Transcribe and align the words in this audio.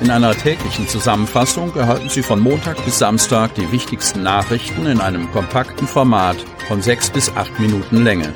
In 0.00 0.10
einer 0.10 0.34
täglichen 0.34 0.88
Zusammenfassung 0.88 1.76
erhalten 1.76 2.08
Sie 2.08 2.22
von 2.22 2.40
Montag 2.40 2.82
bis 2.86 2.98
Samstag 2.98 3.54
die 3.54 3.70
wichtigsten 3.70 4.22
Nachrichten 4.22 4.86
in 4.86 4.98
einem 4.98 5.30
kompakten 5.30 5.86
Format 5.86 6.38
von 6.68 6.80
sechs 6.80 7.10
bis 7.10 7.28
acht 7.36 7.60
Minuten 7.60 8.02
Länge. 8.02 8.32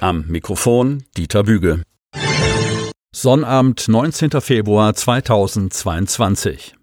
Am 0.00 0.24
Mikrofon 0.26 1.04
Dieter 1.14 1.42
Büge. 1.42 1.82
Sonnabend, 3.14 3.88
19. 3.88 4.40
Februar 4.40 4.94
2022. 4.94 6.74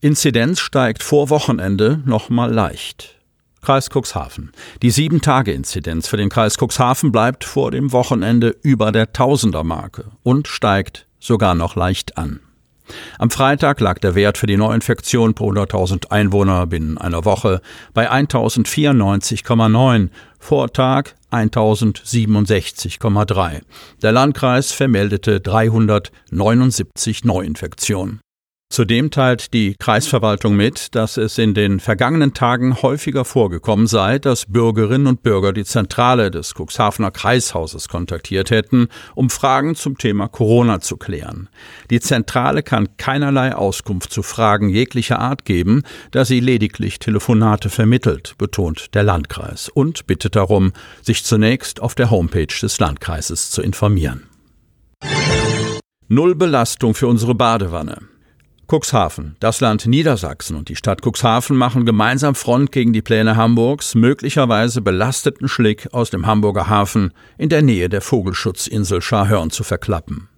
Inzidenz 0.00 0.58
steigt 0.58 1.02
vor 1.02 1.28
Wochenende 1.28 2.00
nochmal 2.06 2.50
leicht. 2.50 3.20
Kreis 3.60 3.90
Cuxhaven. 3.90 4.52
Die 4.80 4.90
Sieben-Tage-Inzidenz 4.90 6.08
für 6.08 6.16
den 6.16 6.30
Kreis 6.30 6.56
Cuxhaven 6.56 7.12
bleibt 7.12 7.44
vor 7.44 7.70
dem 7.70 7.92
Wochenende 7.92 8.56
über 8.62 8.92
der 8.92 9.12
Tausender-Marke 9.12 10.06
und 10.22 10.48
steigt 10.48 11.06
sogar 11.20 11.54
noch 11.54 11.76
leicht 11.76 12.16
an. 12.16 12.40
Am 13.18 13.30
Freitag 13.30 13.80
lag 13.80 13.98
der 13.98 14.14
Wert 14.14 14.38
für 14.38 14.46
die 14.46 14.56
Neuinfektion 14.56 15.34
pro 15.34 15.50
100.000 15.52 16.10
Einwohner 16.10 16.66
binnen 16.66 16.96
einer 16.98 17.24
Woche 17.24 17.60
bei 17.94 18.10
1094,9, 18.10 20.08
Vortag 20.38 21.10
1067,3. 21.30 23.62
Der 24.02 24.12
Landkreis 24.12 24.72
vermeldete 24.72 25.40
379 25.40 27.24
Neuinfektionen. 27.24 28.20
Zudem 28.72 29.10
teilt 29.10 29.52
die 29.52 29.74
Kreisverwaltung 29.74 30.56
mit, 30.56 30.94
dass 30.94 31.18
es 31.18 31.36
in 31.36 31.52
den 31.52 31.78
vergangenen 31.78 32.32
Tagen 32.32 32.80
häufiger 32.80 33.26
vorgekommen 33.26 33.86
sei, 33.86 34.18
dass 34.18 34.46
Bürgerinnen 34.46 35.08
und 35.08 35.22
Bürger 35.22 35.52
die 35.52 35.66
Zentrale 35.66 36.30
des 36.30 36.54
Cuxhavener 36.54 37.10
Kreishauses 37.10 37.88
kontaktiert 37.88 38.50
hätten, 38.50 38.88
um 39.14 39.28
Fragen 39.28 39.74
zum 39.74 39.98
Thema 39.98 40.26
Corona 40.28 40.80
zu 40.80 40.96
klären. 40.96 41.50
Die 41.90 42.00
Zentrale 42.00 42.62
kann 42.62 42.96
keinerlei 42.96 43.54
Auskunft 43.54 44.10
zu 44.10 44.22
Fragen 44.22 44.70
jeglicher 44.70 45.18
Art 45.18 45.44
geben, 45.44 45.82
da 46.10 46.24
sie 46.24 46.40
lediglich 46.40 46.98
Telefonate 46.98 47.68
vermittelt, 47.68 48.36
betont 48.38 48.94
der 48.94 49.02
Landkreis 49.02 49.68
und 49.68 50.06
bittet 50.06 50.34
darum, 50.34 50.72
sich 51.02 51.24
zunächst 51.24 51.82
auf 51.82 51.94
der 51.94 52.10
Homepage 52.10 52.46
des 52.46 52.78
Landkreises 52.80 53.50
zu 53.50 53.60
informieren. 53.60 54.22
Null 56.08 56.34
Belastung 56.34 56.94
für 56.94 57.06
unsere 57.06 57.34
Badewanne. 57.34 58.11
Cuxhaven. 58.72 59.36
Das 59.38 59.60
Land 59.60 59.84
Niedersachsen 59.84 60.56
und 60.56 60.70
die 60.70 60.76
Stadt 60.76 61.02
Cuxhaven 61.04 61.58
machen 61.58 61.84
gemeinsam 61.84 62.34
Front 62.34 62.72
gegen 62.72 62.94
die 62.94 63.02
Pläne 63.02 63.36
Hamburgs, 63.36 63.94
möglicherweise 63.94 64.80
belasteten 64.80 65.46
Schlick 65.46 65.92
aus 65.92 66.08
dem 66.08 66.24
Hamburger 66.24 66.70
Hafen 66.70 67.12
in 67.36 67.50
der 67.50 67.60
Nähe 67.60 67.90
der 67.90 68.00
Vogelschutzinsel 68.00 69.02
Scharhörn 69.02 69.50
zu 69.50 69.62
verklappen. 69.62 70.28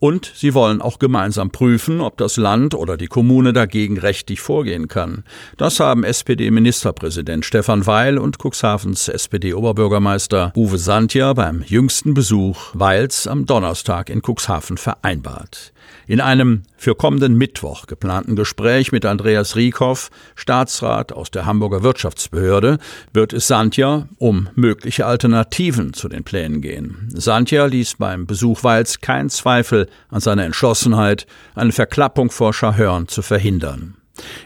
Und 0.00 0.32
sie 0.34 0.54
wollen 0.54 0.80
auch 0.80 0.98
gemeinsam 0.98 1.50
prüfen, 1.50 2.00
ob 2.00 2.16
das 2.16 2.38
Land 2.38 2.74
oder 2.74 2.96
die 2.96 3.06
Kommune 3.06 3.52
dagegen 3.52 3.98
rechtlich 3.98 4.40
vorgehen 4.40 4.88
kann. 4.88 5.24
Das 5.58 5.78
haben 5.78 6.04
SPD-Ministerpräsident 6.04 7.44
Stefan 7.44 7.86
Weil 7.86 8.16
und 8.16 8.38
Cuxhavens 8.38 9.08
SPD-Oberbürgermeister 9.08 10.54
Uwe 10.56 10.78
Santja 10.78 11.34
beim 11.34 11.62
jüngsten 11.66 12.14
Besuch 12.14 12.70
Weils 12.72 13.26
am 13.26 13.44
Donnerstag 13.44 14.08
in 14.08 14.22
Cuxhaven 14.22 14.78
vereinbart. 14.78 15.74
In 16.06 16.20
einem 16.20 16.62
für 16.76 16.94
kommenden 16.94 17.36
Mittwoch 17.36 17.86
geplanten 17.86 18.36
Gespräch 18.36 18.90
mit 18.90 19.04
Andreas 19.04 19.54
Riekhoff, 19.54 20.10
Staatsrat 20.34 21.12
aus 21.12 21.30
der 21.30 21.46
Hamburger 21.46 21.82
Wirtschaftsbehörde, 21.82 22.78
wird 23.12 23.32
es 23.32 23.46
Santja 23.46 24.08
um 24.18 24.48
mögliche 24.54 25.06
Alternativen 25.06 25.92
zu 25.92 26.08
den 26.08 26.24
Plänen 26.24 26.62
gehen. 26.62 27.08
Santja 27.14 27.66
ließ 27.66 27.96
beim 27.98 28.26
Besuch 28.26 28.64
Weils 28.64 29.00
keinen 29.00 29.28
Zweifel 29.28 29.88
an 30.08 30.20
seiner 30.20 30.44
Entschlossenheit, 30.44 31.26
eine 31.54 31.72
Verklappung 31.72 32.30
vor 32.30 32.52
Schahörn 32.52 33.08
zu 33.08 33.22
verhindern. 33.22 33.96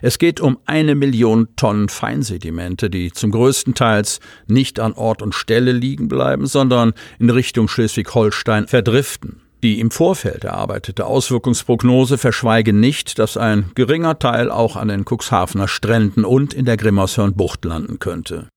Es 0.03 0.19
geht 0.19 0.41
um 0.41 0.59
eine 0.67 0.95
Million 0.95 1.49
Tonnen 1.57 1.89
Feinsedimente, 1.89 2.91
die 2.91 3.13
zum 3.13 3.31
größten 3.31 3.75
Teils 3.75 4.21
nicht 4.47 4.79
an 4.79 4.93
Ort 4.93 5.23
und 5.23 5.35
Stelle 5.35 5.73
liegen 5.73 6.09
bleiben, 6.09 6.47
sondern 6.47 6.93
in 7.19 7.31
Richtung 7.31 7.69
Schleswig-Holstein 7.69 8.69
verdriften. 8.69 9.41
Die 9.63 9.81
im 9.81 9.91
Vorfeld 9.91 10.45
erarbeitete 10.45 11.07
Auswirkungsprognose 11.07 12.19
verschweige 12.19 12.75
nicht, 12.75 13.19
dass 13.19 13.39
ein 13.39 13.71
geringer 13.75 14.19
Teil 14.19 14.51
auch 14.51 14.77
an 14.77 14.89
den 14.89 15.07
Cuxhavener 15.07 15.69
Stränden 15.69 16.27
und 16.27 16.53
in 16.53 16.67
der 16.67 16.77
Grimmershörnbucht 16.77 17.65
landen 17.65 17.99
könnte. 17.99 18.49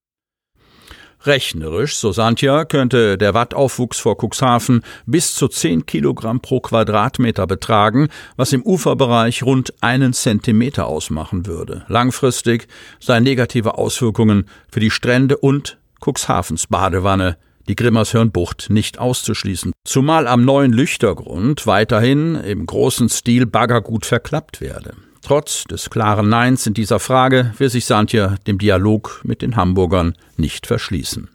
Rechnerisch, 1.27 1.95
so 1.95 2.11
Santja, 2.11 2.65
könnte 2.65 3.17
der 3.17 3.33
Wattaufwuchs 3.33 3.99
vor 3.99 4.17
Cuxhaven 4.17 4.81
bis 5.05 5.35
zu 5.35 5.47
10 5.47 5.85
Kilogramm 5.85 6.39
pro 6.39 6.61
Quadratmeter 6.61 7.45
betragen, 7.45 8.07
was 8.37 8.53
im 8.53 8.65
Uferbereich 8.65 9.43
rund 9.43 9.73
einen 9.81 10.13
Zentimeter 10.13 10.87
ausmachen 10.87 11.45
würde. 11.45 11.85
Langfristig 11.87 12.67
seien 12.99 13.23
negative 13.23 13.77
Auswirkungen 13.77 14.45
für 14.71 14.79
die 14.79 14.91
Strände 14.91 15.37
und 15.37 15.77
Cuxhavens 15.99 16.67
Badewanne 16.67 17.37
die 17.67 17.75
Grimmershörnbucht 17.75 18.69
nicht 18.69 18.97
auszuschließen, 18.97 19.73
zumal 19.83 20.27
am 20.27 20.45
neuen 20.45 20.71
Lüchtergrund 20.71 21.67
weiterhin 21.67 22.35
im 22.35 22.65
großen 22.65 23.09
Stil 23.09 23.45
Baggergut 23.45 24.05
verklappt 24.05 24.61
werde. 24.61 24.93
Trotz 25.27 25.65
des 25.65 25.89
klaren 25.89 26.29
Neins 26.29 26.65
in 26.67 26.73
dieser 26.73 27.01
Frage 27.01 27.51
will 27.57 27.69
sich 27.69 27.83
Santja 27.83 28.37
dem 28.47 28.59
Dialog 28.59 29.19
mit 29.25 29.41
den 29.41 29.57
Hamburgern 29.57 30.15
nicht 30.37 30.65
verschließen. 30.65 31.27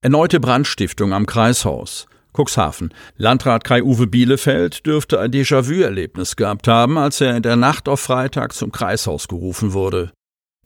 Erneute 0.00 0.40
Brandstiftung 0.40 1.12
am 1.12 1.26
Kreishaus. 1.26 2.06
Cuxhaven. 2.32 2.94
Landrat 3.18 3.62
Kai-Uwe 3.62 4.06
Bielefeld 4.06 4.86
dürfte 4.86 5.20
ein 5.20 5.32
Déjà-vu-Erlebnis 5.32 6.34
gehabt 6.36 6.66
haben, 6.66 6.96
als 6.96 7.20
er 7.20 7.36
in 7.36 7.42
der 7.42 7.56
Nacht 7.56 7.90
auf 7.90 8.00
Freitag 8.00 8.54
zum 8.54 8.72
Kreishaus 8.72 9.28
gerufen 9.28 9.74
wurde. 9.74 10.12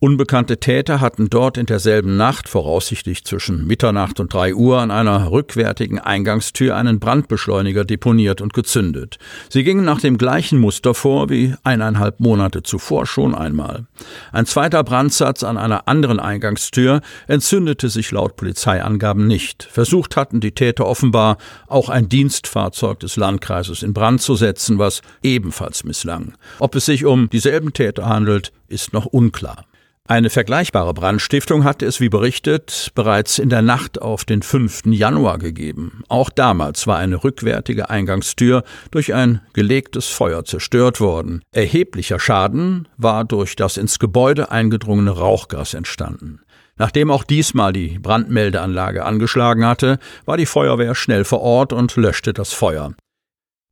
Unbekannte 0.02 0.58
Täter 0.58 1.02
hatten 1.02 1.28
dort 1.28 1.58
in 1.58 1.66
derselben 1.66 2.16
Nacht, 2.16 2.48
voraussichtlich 2.48 3.22
zwischen 3.26 3.66
Mitternacht 3.66 4.18
und 4.18 4.32
drei 4.32 4.54
Uhr, 4.54 4.80
an 4.80 4.90
einer 4.90 5.30
rückwärtigen 5.30 5.98
Eingangstür 5.98 6.74
einen 6.74 7.00
Brandbeschleuniger 7.00 7.84
deponiert 7.84 8.40
und 8.40 8.54
gezündet. 8.54 9.18
Sie 9.50 9.62
gingen 9.62 9.84
nach 9.84 10.00
dem 10.00 10.16
gleichen 10.16 10.58
Muster 10.58 10.94
vor 10.94 11.28
wie 11.28 11.54
eineinhalb 11.64 12.18
Monate 12.18 12.62
zuvor 12.62 13.04
schon 13.04 13.34
einmal. 13.34 13.88
Ein 14.32 14.46
zweiter 14.46 14.84
Brandsatz 14.84 15.42
an 15.42 15.58
einer 15.58 15.86
anderen 15.86 16.18
Eingangstür 16.18 17.02
entzündete 17.26 17.90
sich 17.90 18.10
laut 18.10 18.36
Polizeiangaben 18.36 19.26
nicht. 19.26 19.64
Versucht 19.70 20.16
hatten 20.16 20.40
die 20.40 20.52
Täter 20.52 20.86
offenbar, 20.86 21.36
auch 21.66 21.90
ein 21.90 22.08
Dienstfahrzeug 22.08 23.00
des 23.00 23.16
Landkreises 23.16 23.82
in 23.82 23.92
Brand 23.92 24.22
zu 24.22 24.34
setzen, 24.34 24.78
was 24.78 25.02
ebenfalls 25.22 25.84
misslang. 25.84 26.32
Ob 26.58 26.74
es 26.74 26.86
sich 26.86 27.04
um 27.04 27.28
dieselben 27.28 27.74
Täter 27.74 28.06
handelt, 28.06 28.50
ist 28.66 28.94
noch 28.94 29.04
unklar. 29.04 29.66
Eine 30.10 30.28
vergleichbare 30.28 30.93
Brandstiftung 30.93 31.62
hatte 31.62 31.87
es, 31.87 32.00
wie 32.00 32.09
berichtet, 32.09 32.91
bereits 32.97 33.38
in 33.38 33.48
der 33.48 33.62
Nacht 33.62 34.03
auf 34.03 34.25
den 34.25 34.43
5. 34.43 34.87
Januar 34.87 35.38
gegeben. 35.38 36.03
Auch 36.09 36.31
damals 36.31 36.88
war 36.88 36.98
eine 36.98 37.22
rückwärtige 37.22 37.91
Eingangstür 37.91 38.65
durch 38.91 39.15
ein 39.15 39.41
gelegtes 39.53 40.09
Feuer 40.09 40.44
zerstört 40.44 41.00
worden. 41.00 41.43
Erheblicher 41.53 42.19
Schaden 42.19 42.88
war 42.97 43.25
durch 43.25 43.54
das 43.54 43.76
ins 43.76 44.00
Gebäude 44.00 44.50
eingedrungene 44.50 45.12
Rauchgas 45.12 45.75
entstanden. 45.75 46.41
Nachdem 46.77 47.12
auch 47.12 47.22
diesmal 47.22 47.72
die 47.72 48.00
Brandmeldeanlage 48.00 49.04
angeschlagen 49.04 49.65
hatte, 49.65 50.00
war 50.25 50.37
die 50.37 50.47
Feuerwehr 50.47 50.97
schnell 50.97 51.22
vor 51.25 51.41
Ort 51.41 51.72
und 51.72 51.94
löschte 51.94 52.32
das 52.32 52.53
Feuer. 52.53 52.94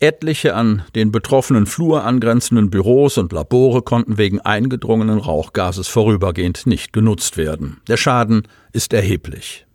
Etliche 0.00 0.54
an 0.54 0.84
den 0.94 1.10
betroffenen 1.10 1.66
Flur 1.66 2.04
angrenzenden 2.04 2.70
Büros 2.70 3.18
und 3.18 3.32
Labore 3.32 3.82
konnten 3.82 4.16
wegen 4.16 4.40
eingedrungenen 4.40 5.18
Rauchgases 5.18 5.88
vorübergehend 5.88 6.66
nicht 6.66 6.92
genutzt 6.92 7.36
werden. 7.36 7.80
Der 7.88 7.96
Schaden 7.96 8.46
ist 8.72 8.92
erheblich. 8.92 9.66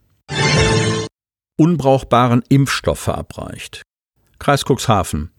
Unbrauchbaren 1.58 2.42
Impfstoff 2.48 3.00
verabreicht. 3.00 3.84
Kreis 4.40 4.64
Cuxhaven. 4.66 5.32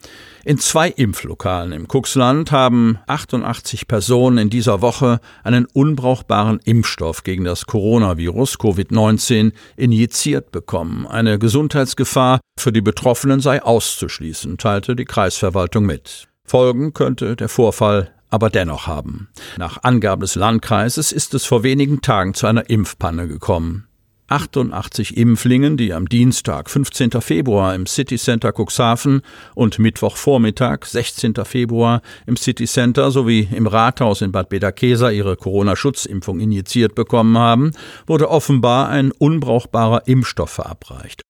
In 0.45 0.59
zwei 0.59 0.89
Impflokalen 0.89 1.73
im 1.73 1.89
Cuxland 1.89 2.53
haben 2.53 2.99
88 3.07 3.89
Personen 3.89 4.39
in 4.39 4.51
dieser 4.51 4.83
Woche 4.83 5.21
einen 5.43 5.67
unbrauchbaren 5.67 6.61
Impfstoff 6.65 7.23
gegen 7.23 7.45
das 7.45 7.65
Coronavirus 7.67 8.59
Covid-19 8.59 9.53
injiziert 9.77 10.53
bekommen. 10.53 11.07
Eine 11.07 11.39
Gesundheitsgefahr 11.39 12.41
für 12.59 12.73
die 12.73 12.83
Betroffenen 12.83 13.41
sei 13.41 13.63
auszuschließen, 13.63 14.59
teilte 14.59 14.97
die 14.97 15.07
Kreisverwaltung 15.07 15.87
mit. 15.87 16.29
Folgen 16.45 16.93
könnte 16.93 17.37
der 17.37 17.49
Vorfall 17.49 18.13
aber 18.29 18.51
dennoch 18.51 18.87
haben. 18.87 19.29
Nach 19.57 19.83
Angaben 19.83 20.21
des 20.21 20.35
Landkreises 20.35 21.13
ist 21.13 21.35
es 21.35 21.45
vor 21.47 21.63
wenigen 21.63 22.03
Tagen 22.03 22.35
zu 22.35 22.47
einer 22.47 22.69
Impfpanne 22.69 23.29
gekommen. 23.29 23.87
88 24.29 25.17
Impflingen, 25.19 25.77
die 25.77 25.93
am 25.93 26.09
Dienstag, 26.09 26.71
15. 26.71 27.11
Februar 27.21 27.75
im 27.75 27.87
City 27.87 28.17
Center 28.17 28.53
Cuxhaven 28.53 29.21
und 29.55 29.79
Mittwochvormittag, 29.79 30.87
16. 30.87 31.35
Februar 31.45 32.01
im 32.27 32.37
City 32.37 32.65
Center 32.65 33.11
sowie 33.11 33.49
im 33.53 33.67
Rathaus 33.67 34.23
in 34.23 34.33
Bad 34.33 34.49
Bederkesa 34.49 35.11
ihre 35.11 35.37
Corona-Schutzimpfung 35.37 36.41
injiziert 36.41 36.95
bekommen 36.95 37.37
haben, 37.37 37.73
wurde 38.07 38.31
offenbar 38.31 38.89
ein 38.89 39.13
unbrauchbarer 39.13 40.09
Impfstoff 40.09 40.51
verabreicht. 40.51 41.21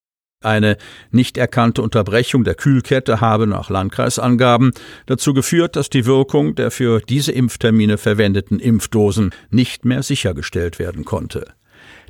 Eine 0.41 0.77
nicht 1.11 1.39
erkannte 1.39 1.81
Unterbrechung 1.83 2.45
der 2.45 2.55
Kühlkette 2.55 3.21
habe 3.21 3.47
nach 3.47 3.71
Landkreisangaben 3.71 4.73
dazu 5.07 5.33
geführt, 5.33 5.75
dass 5.75 5.89
die 5.89 6.05
Wirkung 6.05 6.55
der 6.55 6.71
für 6.71 7.01
diese 7.01 7.33
Impftermine 7.33 7.97
verwendeten 7.97 8.61
Impfdosen 8.61 9.31
nicht 9.51 9.85
mehr 9.85 10.03
sichergestellt 10.03 10.79
werden 10.79 11.05
konnte. 11.05 11.55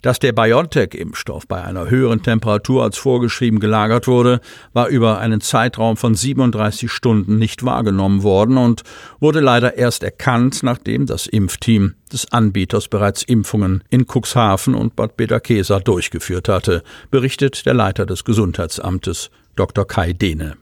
Dass 0.05 0.19
der 0.19 0.33
BioNTech-Impfstoff 0.33 1.49
bei 1.49 1.65
einer 1.65 1.89
höheren 1.89 2.23
Temperatur 2.23 2.83
als 2.83 2.99
vorgeschrieben 2.99 3.59
gelagert 3.59 4.07
wurde, 4.07 4.43
war 4.75 4.89
über 4.89 5.19
einen 5.19 5.41
Zeitraum 5.41 5.97
von 5.97 6.15
37 6.15 6.93
Stunden 6.93 7.39
nicht 7.39 7.65
wahrgenommen 7.65 8.23
worden 8.23 8.59
und 8.59 8.83
wurde 9.19 9.41
leider 9.41 9.79
erst 9.79 10.03
erkannt, 10.03 10.63
nachdem 10.63 11.07
das 11.07 11.27
Impfteam 11.27 11.95
des 12.13 12.31
Anbieters 12.31 12.89
bereits 12.89 13.23
Impfungen 13.23 13.83
in 13.89 14.05
Cuxhaven 14.07 14.75
und 14.75 14.95
Bad 14.95 15.17
Bederkesa 15.17 15.81
durchgeführt 15.81 16.51
hatte, 16.51 16.83
berichtet 17.11 17.65
der 17.65 17.73
Leiter 17.73 18.05
des 18.05 18.25
Gesundheitsamtes 18.25 19.31
Dr. 19.57 19.87
Kai 19.87 20.13
Dehne. 20.13 20.59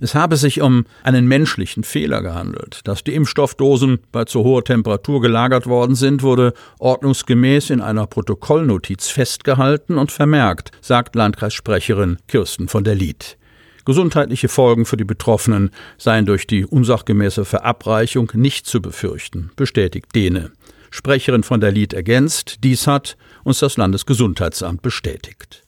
Es 0.00 0.14
habe 0.14 0.36
sich 0.36 0.60
um 0.60 0.84
einen 1.02 1.26
menschlichen 1.26 1.82
Fehler 1.82 2.22
gehandelt. 2.22 2.82
Dass 2.84 3.02
die 3.02 3.14
Impfstoffdosen 3.14 3.98
bei 4.12 4.24
zu 4.24 4.44
hoher 4.44 4.62
Temperatur 4.62 5.20
gelagert 5.20 5.66
worden 5.66 5.96
sind, 5.96 6.22
wurde 6.22 6.52
ordnungsgemäß 6.78 7.70
in 7.70 7.80
einer 7.80 8.06
Protokollnotiz 8.06 9.08
festgehalten 9.08 9.98
und 9.98 10.12
vermerkt, 10.12 10.70
sagt 10.80 11.16
Landkreissprecherin 11.16 12.18
Kirsten 12.28 12.68
von 12.68 12.84
der 12.84 12.94
Lied. 12.94 13.38
Gesundheitliche 13.84 14.48
Folgen 14.48 14.84
für 14.84 14.96
die 14.96 15.04
Betroffenen 15.04 15.70
seien 15.96 16.26
durch 16.26 16.46
die 16.46 16.64
unsachgemäße 16.64 17.44
Verabreichung 17.44 18.30
nicht 18.34 18.66
zu 18.66 18.80
befürchten, 18.80 19.50
bestätigt 19.56 20.14
Dehne. 20.14 20.52
Sprecherin 20.90 21.42
von 21.42 21.60
der 21.60 21.72
Lied 21.72 21.92
ergänzt, 21.92 22.58
dies 22.62 22.86
hat 22.86 23.16
uns 23.44 23.58
das 23.58 23.76
Landesgesundheitsamt 23.76 24.80
bestätigt. 24.82 25.67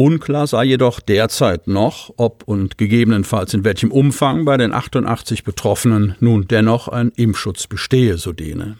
Unklar 0.00 0.46
sei 0.46 0.64
jedoch 0.64 0.98
derzeit 1.00 1.66
noch, 1.66 2.14
ob 2.16 2.44
und 2.46 2.78
gegebenenfalls 2.78 3.52
in 3.52 3.64
welchem 3.64 3.92
Umfang 3.92 4.46
bei 4.46 4.56
den 4.56 4.72
88 4.72 5.44
Betroffenen 5.44 6.16
nun 6.20 6.48
dennoch 6.48 6.88
ein 6.88 7.12
Impfschutz 7.16 7.66
bestehe, 7.66 8.16
so 8.16 8.32
Dehne. 8.32 8.78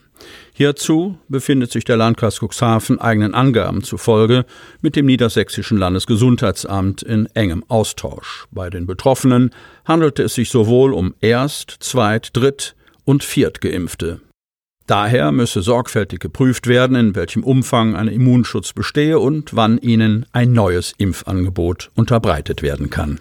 Hierzu 0.54 1.18
befindet 1.28 1.72
sich 1.72 1.84
der 1.84 1.98
Landkreis 1.98 2.40
Cuxhaven 2.40 2.98
eigenen 2.98 3.34
Angaben 3.34 3.82
zufolge 3.82 4.46
mit 4.80 4.96
dem 4.96 5.04
Niedersächsischen 5.04 5.76
Landesgesundheitsamt 5.76 7.02
in 7.02 7.26
engem 7.34 7.64
Austausch. 7.68 8.46
Bei 8.50 8.70
den 8.70 8.86
Betroffenen 8.86 9.50
handelte 9.84 10.22
es 10.22 10.34
sich 10.34 10.48
sowohl 10.48 10.94
um 10.94 11.14
Erst-, 11.20 11.76
Zweit-, 11.80 12.34
Dritt- 12.34 12.74
und 13.04 13.24
Viertgeimpfte. 13.24 14.22
Daher 14.90 15.30
müsse 15.30 15.62
sorgfältig 15.62 16.18
geprüft 16.18 16.66
werden, 16.66 16.96
in 16.96 17.14
welchem 17.14 17.44
Umfang 17.44 17.94
ein 17.94 18.08
Immunschutz 18.08 18.72
bestehe 18.72 19.20
und 19.20 19.54
wann 19.54 19.78
ihnen 19.78 20.26
ein 20.32 20.50
neues 20.50 20.94
Impfangebot 20.98 21.92
unterbreitet 21.94 22.60
werden 22.60 22.90
kann. 22.90 23.20